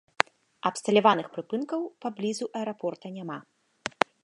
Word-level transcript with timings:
Абсталяваных 0.69 1.27
прыпынкаў 1.35 1.81
паблізу 2.05 2.45
аэрапорта 2.61 3.15
няма. 3.19 3.37